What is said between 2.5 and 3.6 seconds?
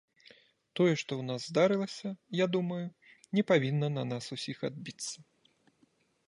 думаю, не